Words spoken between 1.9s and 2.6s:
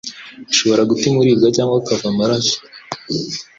amaraso